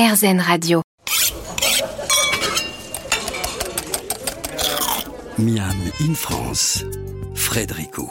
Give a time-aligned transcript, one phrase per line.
[0.00, 0.80] RZN Radio.
[5.36, 6.86] Miam in France,
[7.34, 8.08] Frédérico.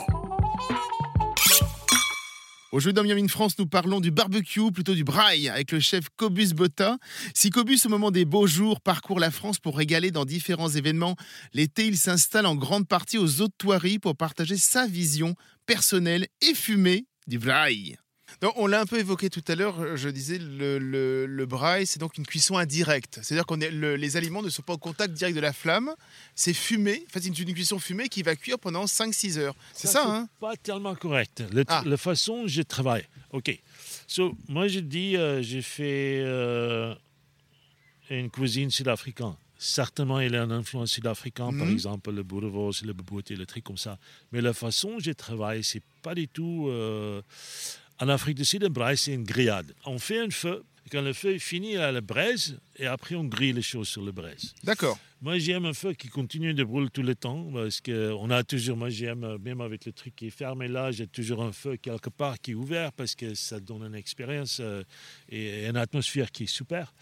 [2.72, 6.10] Aujourd'hui dans Miam in France, nous parlons du barbecue, plutôt du braille, avec le chef
[6.16, 7.00] Cobus Botta.
[7.34, 11.16] Si Cobus, au moment des beaux jours, parcourt la France pour régaler dans différents événements,
[11.54, 15.34] l'été, il s'installe en grande partie aux Eaux de pour partager sa vision
[15.66, 17.98] personnelle et fumée du braille.
[18.42, 21.86] Donc, on l'a un peu évoqué tout à l'heure, je disais, le, le- le braille,
[21.86, 23.20] c'est donc une cuisson indirecte.
[23.22, 25.92] C'est-à-dire que les aliments ne sont pas au contact direct de la flamme,
[26.36, 29.56] c'est fumé, en fait, c'est une cuisson fumée qui va cuire pendant 5-6 heures.
[29.74, 30.28] C'est ça, hein?
[30.40, 31.44] Pas tellement correct.
[31.68, 31.84] Ah.
[31.86, 33.06] La façon dont je travaille.
[33.32, 33.60] OK.
[34.08, 36.96] So, moi, je dis, euh, j'ai fait euh,
[38.10, 39.36] une cuisine sud-africaine.
[39.62, 41.74] Certainement, il y a une influence sud-africaine, par Mhm.
[41.74, 43.98] exemple, le bourreau, le boboté, le truc comme ça.
[44.32, 46.68] Mais la façon dont je travaille, c'est pas du tout.
[46.70, 47.22] euh,
[48.00, 49.74] en Afrique du Sud, un braille, c'est une grillade.
[49.86, 50.64] On fait un feu.
[50.86, 53.90] et Quand le feu est fini, a la braise, et après, on grille les choses
[53.90, 54.54] sur la braise.
[54.64, 54.98] D'accord.
[55.22, 58.78] Moi, j'aime un feu qui continue de brûler tout le temps parce qu'on a toujours,
[58.78, 62.10] moi, j'aime, même avec le truc qui est fermé là, j'ai toujours un feu quelque
[62.10, 64.82] part qui est ouvert parce que ça donne une expérience euh,
[65.28, 66.94] et une atmosphère qui est super.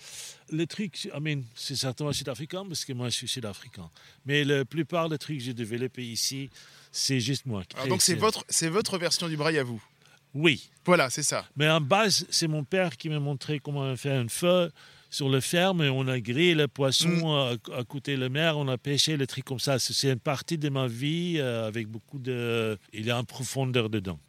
[0.51, 3.87] Le truc, I mean, c'est certainement sud-africain parce que moi, je suis sud-africain.
[4.25, 6.49] Mais la plupart des trucs que j'ai développés ici,
[6.91, 7.63] c'est juste moi.
[7.65, 9.83] qui Alors, donc, c'est votre, c'est votre version du braille à vous?
[10.33, 10.69] Oui.
[10.85, 11.45] Voilà, c'est ça.
[11.55, 14.71] Mais en base, c'est mon père qui m'a montré comment faire un feu
[15.09, 18.57] sur le ferme et on a grillé le poisson à, à côté de la mer,
[18.57, 19.79] on a pêché, le truc comme ça.
[19.79, 22.77] C'est une partie de ma vie euh, avec beaucoup de...
[22.93, 24.19] Il y a une profondeur dedans.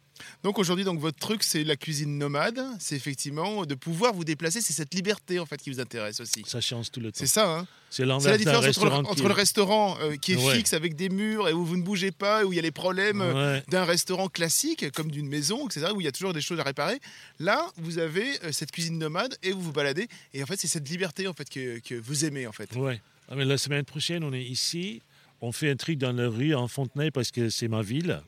[0.43, 2.59] Donc aujourd'hui, donc votre truc, c'est la cuisine nomade.
[2.79, 4.61] C'est effectivement de pouvoir vous déplacer.
[4.61, 6.43] C'est cette liberté en fait qui vous intéresse aussi.
[6.45, 7.17] Ça change tout le temps.
[7.19, 7.59] C'est ça.
[7.59, 10.55] Hein C'est la différence entre, le, restaurant entre qui- le restaurant euh, qui est Ouais.
[10.55, 12.71] fixe avec des murs et où vous ne bougez pas, où il y a les
[12.71, 13.63] problèmes euh, Ouais.
[13.69, 15.87] d'un restaurant classique comme d'une maison, etc.
[15.95, 16.99] Où il y a toujours des choses à réparer.
[17.39, 20.07] Là, vous avez euh, cette cuisine nomade et vous vous baladez.
[20.33, 22.73] Et en fait, c'est cette liberté en fait que, que vous aimez en fait.
[22.75, 23.01] Ouais.
[23.29, 25.01] Ah, mais la semaine prochaine, on est ici.
[25.41, 28.21] On fait un truc dans la rue en Fontenay parce que c'est ma ville.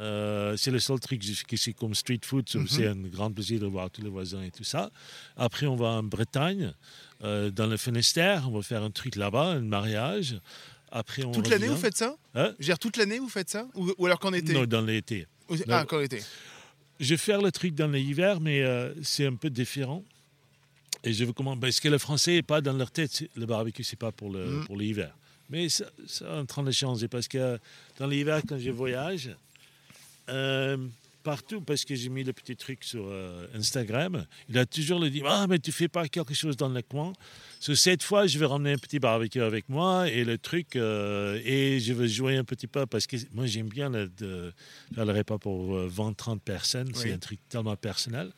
[0.00, 2.48] Euh, c'est le seul truc ici comme street food.
[2.48, 2.68] so Mhm.
[2.68, 4.90] C'est un grand plaisir de voir tous les voisins et tout ça.
[5.36, 6.72] Après, on va en Bretagne,
[7.24, 8.48] euh, dans le Finistère.
[8.48, 10.38] On va faire un truc là-bas, un mariage.
[10.92, 12.16] Après, on Toute l'année, vous faites ça?
[12.34, 12.52] Hein?
[12.58, 13.66] Je veux dire, toute l'année, vous faites ça?
[13.74, 14.52] Ou, ou alors qu'en été?
[14.52, 15.26] Non, dans l'été.
[15.68, 16.22] Ah, qu'en été.
[17.00, 20.04] Je vais faire le truc dans l'hiver, mais euh, c'est un peu différent.
[21.04, 23.10] Et je veux comment Parce que le français n'est pas dans leur tête.
[23.12, 24.66] c'est- Le barbecue, c'est pas pour Mm.
[24.78, 25.14] l'hiver.
[25.50, 27.58] Mais ça, ça est en train de changer parce que
[27.98, 29.30] dans l'hiver, quand je voyage,
[30.28, 30.76] euh,
[31.22, 35.10] partout, parce que j'ai mis le petit truc sur euh, Instagram, il a toujours le
[35.10, 37.12] dit Ah, mais tu fais pas quelque chose dans le coin.
[37.58, 41.40] So, cette fois, je vais ramener un petit barbecue avec moi et le truc, euh,
[41.44, 44.52] et je vais jouer un petit peu parce que moi, j'aime bien le, de,
[44.94, 46.88] faire le repas pour euh, 20-30 personnes.
[46.94, 47.00] Oui.
[47.02, 48.30] C'est un truc tellement personnel.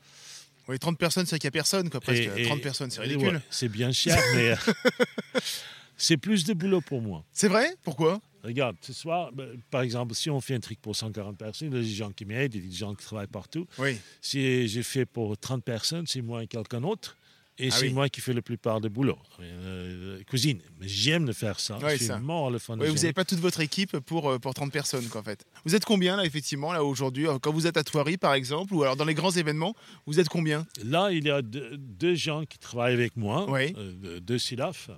[0.69, 2.23] Oui, 30 personnes, c'est qu'il n'y a personne, quoi, presque.
[2.37, 3.37] Et- et- 30 personnes, c'est ridicule.
[3.37, 4.55] ouais, c'est bien cher, mais
[5.97, 7.25] c'est plus de boulot pour moi.
[7.33, 7.75] C'est vrai?
[7.83, 8.21] Pourquoi?
[8.45, 11.77] Regarde, ce soir, ben, par exemple, si on fait un truc pour 140 personnes, il
[11.77, 13.67] y a des gens qui m'aident, il y a des gens qui travaillent partout.
[13.79, 13.97] Oui.
[14.21, 17.17] Si j'ai fait pour 30 personnes, c'est moi et quelqu'un d'autre.
[17.61, 17.93] Et Ah c'est oui.
[17.93, 19.19] moi qui fais la plupart du boulot.
[19.41, 20.61] Euh, cuisine.
[20.81, 21.77] Mais j'aime de faire ça.
[21.79, 22.21] Ouais, ça.
[22.21, 25.23] mort Oui, la vous n'avez pas toute votre équipe pour, euh, pour 30 personnes, quoi,
[25.23, 25.45] en fait.
[25.65, 27.27] Vous êtes combien, là, effectivement, là, aujourd'hui?
[27.27, 29.75] Euh, Quand vous êtes à Thoiry, par exemple, ou alors dans les grands événements,
[30.07, 30.69] vous êtes combien?
[30.85, 33.75] Là, il y a deux, deux gens qui travaillent avec moi, Oui.
[33.77, 34.91] euh, deux SIDAF.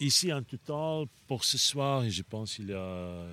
[0.00, 3.24] Ici, en total, pour ce soir, je pense qu'il y a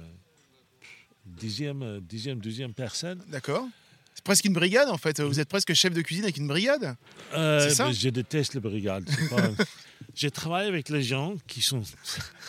[1.25, 3.22] dixième, dixième, douzième personne.
[3.28, 3.68] D'accord
[4.16, 5.19] C'est presque une brigade, en fait.
[5.22, 6.96] Vous êtes presque chef de cuisine avec une brigade
[7.34, 9.09] Euh, C'est ça ben, je déteste les brigades.
[9.29, 9.50] pas-
[10.16, 11.81] je travaille avec les gens qui sont,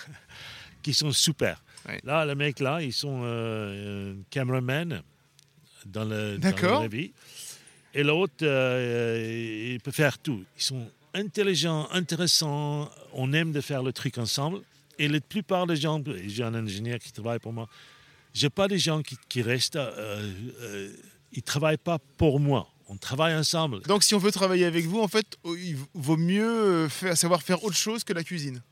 [0.82, 1.62] qui sont super.
[1.88, 2.00] Ouais.
[2.04, 5.02] Là, les mecs là, ils sont euh, cameraman
[5.86, 7.12] dans le, dans la vie.
[7.92, 10.44] Et l'autre, euh, il peut faire tout.
[10.56, 12.90] Ils sont intelligents, intéressants.
[13.12, 14.60] On aime de faire le truc ensemble.
[14.98, 17.68] Et la plupart des gens, j'ai un ingénieur qui travaille pour moi.
[18.32, 19.76] J'ai pas des gens qui, qui restent.
[19.76, 20.92] euh, euh,
[21.32, 22.68] ils travaillent pas pour moi.
[22.88, 23.80] On travaille ensemble.
[23.82, 27.16] Donc, si on veut travailler avec vous, en fait, euh, il vaut mieux euh, faire,
[27.16, 28.62] savoir faire autre chose que la cuisine.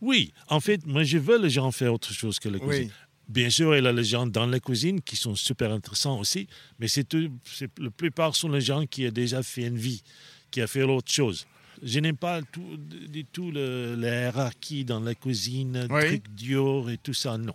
[0.00, 2.86] Oui, en fait, moi, je veux les gens faire autre chose que la cuisine.
[2.86, 2.92] Oui.
[3.28, 6.48] Bien sûr, il y a les gens dans la cuisine qui sont super intéressants aussi,
[6.78, 10.02] mais c'est la plupart sont les gens qui ont déjà fait une vie,
[10.50, 11.46] qui ont fait autre chose.
[11.82, 16.06] Je n'aime pas tout, du tout le, la hiérarchie dans la cuisine, Oui.
[16.06, 17.54] truc Dior et tout ça, non.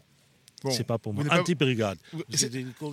[0.64, 0.72] Bon.
[0.72, 1.26] c'est pas pour moi.
[1.30, 1.98] Anti-brigade.
[2.30, 2.50] C'est-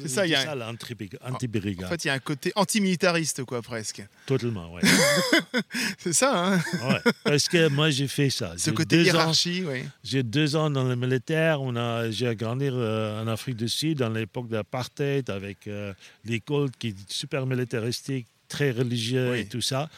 [0.08, 1.20] ça, il y a un- l'anti-brigade.
[1.24, 1.88] En Anti-brigade.
[1.88, 4.04] fait, il y a un côté antimilitariste, quoi, presque.
[4.26, 4.80] Totalement, ouais.
[5.98, 7.12] C'est ça, hein Ouais.
[7.22, 8.54] Parce que moi, j'ai fait ça.
[8.56, 9.84] Ce côté deux hiérarchie, oui.
[10.02, 11.62] J'ai deux ans dans le militaire.
[11.62, 15.92] On a, j'ai grandi euh, en Afrique du Sud dans l'époque de l'apartheid avec euh,
[16.24, 19.38] l'école qui est super militaristique, très religieux Oui.
[19.40, 19.88] et tout ça.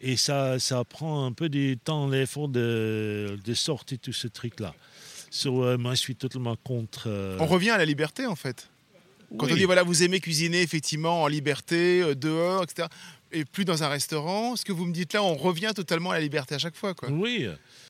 [0.00, 4.74] Et ça, ça prend un peu du temps, l'effort de, de sortir tout ce truc-là.
[5.30, 7.04] So, euh, moi, je suis totalement contre.
[7.06, 8.68] euh, On revient à la liberté en fait.
[9.38, 9.52] Quand oui.
[9.52, 12.88] on dit voilà, vous aimez cuisiner effectivement en liberté, euh, dehors, etc.
[13.32, 16.14] Et plus dans un restaurant, ce que vous me dites là, on revient totalement à
[16.14, 16.94] la liberté à chaque fois.
[16.94, 17.10] Quoi.
[17.10, 17.46] Oui,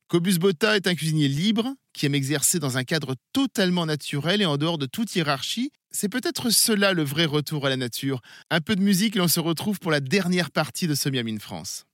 [0.08, 4.46] Cobus Botta est un cuisinier libre qui aime exercer dans un cadre totalement naturel et
[4.46, 5.72] en dehors de toute hiérarchie.
[5.90, 8.20] C'est peut-être cela le vrai retour à la nature.
[8.50, 11.32] Un peu de musique et on se retrouve pour la dernière partie de ce Miami
[11.34, 11.85] in France.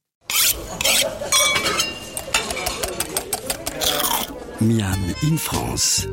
[4.60, 6.06] Miam in France,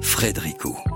[0.00, 0.95] Frédérico.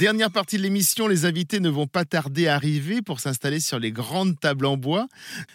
[0.00, 3.78] Dernière partie de l'émission, les invités ne vont pas tarder à arriver pour s'installer sur
[3.78, 5.08] les grandes tables en bois.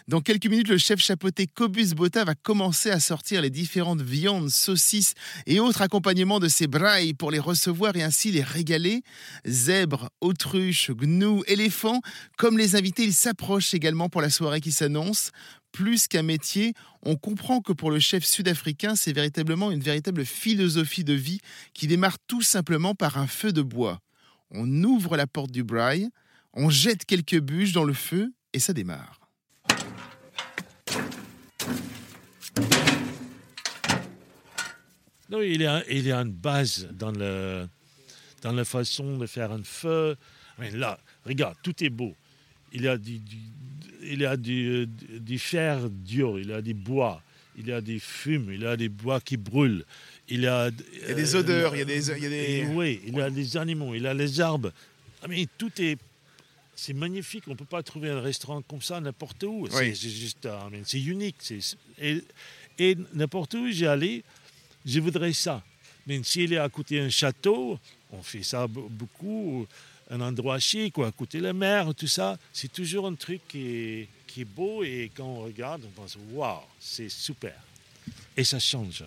[0.06, 4.48] Dans quelques minutes, le chef chapeauté Cobus Botta va commencer à sortir les différentes viandes,
[4.48, 5.14] saucisses
[5.46, 9.02] et autres accompagnements de ces brailles pour les recevoir et ainsi les régaler.
[9.48, 12.00] Zèbres, autruches, gnous, éléphants,
[12.38, 15.32] comme les invités, ils s'approchent également pour la soirée qui s'annonce.
[15.72, 21.02] Plus qu'un métier, on comprend que pour le chef sud-africain, c'est véritablement une véritable philosophie
[21.02, 21.40] de vie
[21.74, 23.98] qui démarre tout simplement par un feu de bois.
[24.50, 26.08] On ouvre la porte du braille,
[26.52, 29.20] on jette quelques bûches dans le feu et ça démarre.
[35.28, 35.82] Non, il y a,
[36.22, 40.16] une base dans, la façon de faire un feu.
[40.72, 42.14] Là, regarde, tout est beau.
[42.72, 43.20] Il y a du,
[44.02, 47.22] il y a du fer dur, il y a du bois,
[47.56, 49.84] il y a des fumes, il y a des bois qui brûlent.
[50.28, 50.70] Il y a,
[51.02, 52.10] Il y a des odeurs, il y a des...
[52.10, 54.72] il y a des- oui, il y a des animaux, il y a les arbres.
[55.22, 55.98] Ah, mais tout est.
[56.74, 57.44] C'est magnifique.
[57.46, 59.66] On ne peut pas trouver un restaurant comme ça n'importe où.
[59.70, 59.96] C'est- Oui.
[59.96, 60.46] C'est juste.
[60.46, 61.36] ah, C'est unique.
[61.40, 62.22] c'est- Et,
[62.78, 64.22] et n'importe où j'ai allé,
[64.84, 65.62] je voudrais ça.
[66.06, 67.78] Mais s'il est à côté d'un château,
[68.12, 69.66] on fait ça be- beaucoup.
[70.08, 72.38] Un endroit chic, ou à côté de la mer, tout ça.
[72.52, 74.84] C'est toujours un truc qui est, qui est beau.
[74.84, 77.54] Et quand on regarde, on pense waouh, c'est super.
[78.36, 79.02] Et ça change.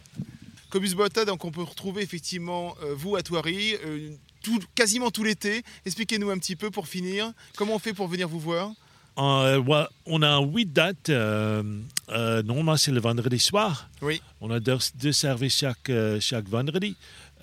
[0.70, 4.12] Cobus Botta, donc on peut retrouver effectivement euh, vous à Thoiry, euh,
[4.44, 5.64] tout- quasiment tout l'été.
[5.86, 8.72] Expliquez-nous un petit peu pour finir, comment on fait pour venir vous voir?
[9.18, 11.10] Euh, ouais, on a huit dates.
[11.10, 11.62] euh,
[12.10, 13.90] euh, normalement, c'est le vendredi soir.
[14.02, 14.22] Oui.
[14.40, 16.96] On a deux, deux services chaque, chaque vendredi,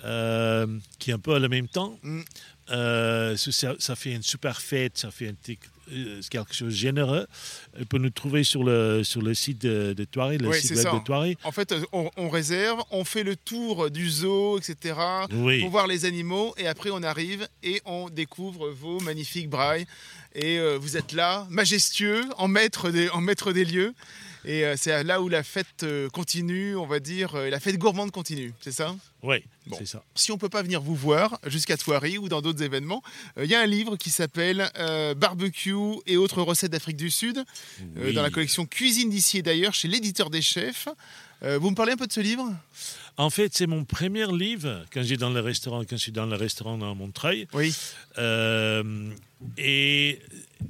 [0.07, 0.67] euh,
[0.99, 1.99] qui est un peu à le même temps.
[2.01, 2.21] Mm.
[2.69, 5.53] Euh, ça, fait une super fête, ça fait un
[5.93, 7.25] euh, quelque chose de généreux.
[7.79, 10.75] On peut nous trouver sur le, sur le site de, de Thoiry, le Oui, site
[10.75, 11.37] web de Thoiry.
[11.43, 14.95] En fait, on, on réserve, on fait le tour du zoo, etc.
[15.31, 15.61] Oui.
[15.61, 19.85] pour voir les animaux et après on arrive et on découvre vos magnifiques brailles
[20.35, 23.93] et euh, vous êtes là majestueux en maître des, en maître des lieux
[24.47, 27.77] et euh, c'est là où la fête euh, continue on va dire euh, la fête
[27.77, 28.95] gourmande continue c'est ça?
[29.23, 29.75] Oui, Bon.
[29.77, 30.01] c'est ça.
[30.15, 33.01] si on peut pas venir vous voir jusqu'à Thoiry ou dans d'autres événements
[33.37, 37.11] euh, il y a un livre qui s'appelle euh, barbecue et autres recettes d'Afrique du
[37.11, 37.43] Sud
[37.97, 40.87] euh, dans la collection cuisine d'ici et d'ailleurs chez l'éditeur des chefs
[41.61, 42.51] vous me parlez un peu de ce livre?
[43.15, 46.25] En fait, c'est mon premier livre quand j'ai dans le restaurant, quand je suis dans
[46.25, 47.47] le restaurant à Montreuil.
[47.53, 47.71] oui
[48.17, 49.11] Euh,
[49.57, 50.19] et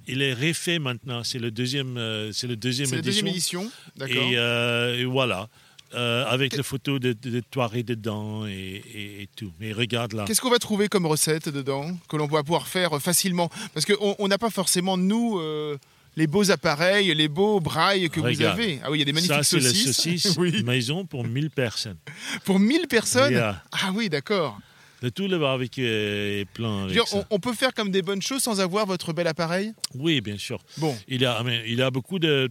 [0.08, 1.24] il est refait maintenant.
[1.24, 3.28] C'est le deuxième, euh, c'est le deuxième c'est la édition.
[3.28, 3.28] deuxième
[3.68, 5.48] édition d'accord Et, euh, et voilà,
[5.96, 7.42] Euh, avec la photo de, de,
[7.82, 8.52] dedans et,
[8.94, 9.54] et- et tout.
[9.58, 10.26] Mais regarde là.
[10.28, 13.50] Qu'est-ce qu'on va trouver comme recette dedans que l'on va pouvoir faire facilement?
[13.74, 15.78] Parce qu'on on n'a pas forcément, nous, euh,
[16.18, 18.58] les beaux appareils, les beaux brailles que Regarde.
[18.58, 18.80] vous avez.
[18.84, 19.96] Ah oui, il y a des magnifiques Ça, c'est la saucisses.
[19.96, 20.62] saucisse oui.
[20.64, 21.98] maison pour 1000 personnes.
[22.44, 23.32] Pour 1000 personnes?
[23.32, 23.64] Yeah.
[23.72, 24.60] Ah oui, d'accord.
[25.02, 27.18] De tout le barbecue est plein Je avec veux dire, ça.
[27.30, 29.74] On, on peut faire comme des bonnes choses sans avoir votre bel appareil?
[29.94, 30.60] Oui, bien sûr.
[30.78, 32.50] Bon, Il y a, il y a beaucoup de.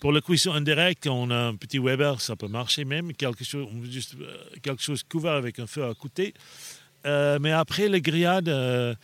[0.00, 3.12] Pour la cuisson indirecte, on a un petit Weber, ça peut marcher même.
[3.14, 6.34] Quelque chose, juste, euh, quelque chose couvert avec un feu à côté.
[7.06, 8.94] Euh, mais après, les grillades, euh,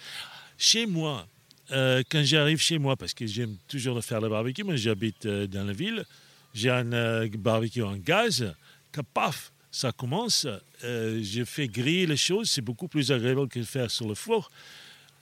[0.59, 1.27] chez moi,
[1.73, 5.65] euh, quand j'arrive chez moi, parce que j'aime toujours faire le barbecue, moi j'habite dans
[5.65, 6.05] la ville,
[6.53, 8.55] j'ai un barbecue en gaz,
[8.93, 10.47] que paf, ça commence,
[10.85, 14.15] euh, je fais griller les choses, c'est beaucoup plus agréable que de faire sur le
[14.15, 14.49] four.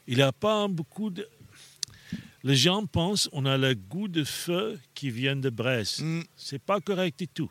[0.07, 1.27] Il n'y a pas beaucoup de.
[2.45, 6.01] Les gens pensent on a le goût de feu qui vient de braise.
[6.01, 7.51] mm, C'est pas correct du tout.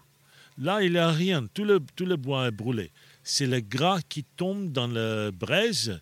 [0.60, 1.48] Là, il n'y a rien.
[1.51, 2.91] Tout le, tout le bois est brûlé.
[3.24, 6.00] C'est le gras qui tombe dans la braise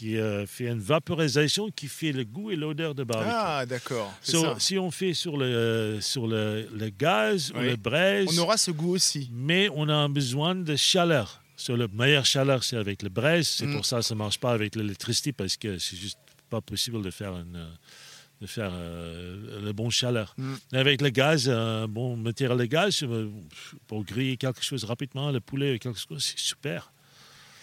[0.00, 3.30] qui euh, fait une vaporisation qui fait le goût et l'odeur de barbecue.
[3.34, 4.10] ah d'accord.
[4.22, 8.56] So, si on fait sur le, sur le, le gaz ou le braise, On aura
[8.56, 9.28] ce goût aussi.
[9.30, 11.42] mais on a besoin de chaleur.
[11.56, 13.46] So, le meilleur chaleur, c'est avec le braise.
[13.46, 13.76] C'est Mm.
[13.76, 17.02] pour ça que ça ne marche pas avec l'électricité parce que c'est juste pas possible
[17.02, 17.68] de faire, une, euh,
[18.40, 20.32] de faire euh, le bon chaleur.
[20.38, 20.54] Mm.
[20.72, 23.28] Mais Avec le gaz, un bon matériel de gaz, euh,
[23.86, 26.90] pour griller quelque chose rapidement, le poulet, quelque chose, c'est super.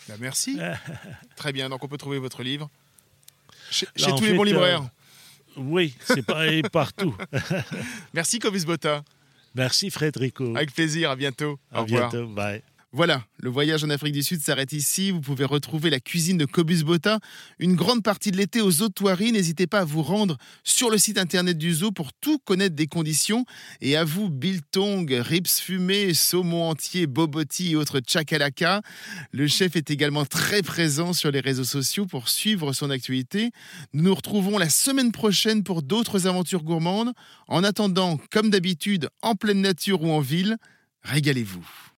[0.08, 0.60] Bah, merci.
[1.36, 2.70] Très bien, donc on peut trouver votre livre
[3.70, 4.90] chez, tous les fait, bons euh, libraires.
[5.58, 7.16] Oui, c'est pareil partout.
[8.14, 9.04] Merci Cobus Botta.
[9.56, 10.56] Merci Frédérico.
[10.56, 11.60] Avec plaisir, à bientôt.
[11.72, 12.10] À Au revoir.
[12.10, 12.28] bientôt.
[12.28, 12.62] Bye.
[12.94, 15.12] Voilà, le voyage en Afrique du Sud s'arrête ici.
[15.12, 17.20] Vous pouvez retrouver la cuisine de Cobus Botta
[17.60, 19.34] une grande partie de l'été aux Eaux de.
[19.34, 22.88] N'hésitez pas à vous rendre sur le site internet du zoo pour tout connaître des
[22.88, 23.44] conditions.
[23.82, 28.82] Et à vous, biltong, rips fumés, saumon entier, bobotis et autres chakalaka.
[29.34, 33.52] Le chef est également très présent sur les réseaux sociaux pour suivre son actualité.
[33.92, 37.12] Nous nous retrouvons la semaine prochaine pour d'autres aventures gourmandes.
[37.50, 40.56] En attendant, comme d'habitude, en pleine nature ou en ville,
[41.04, 41.68] régalez-vous.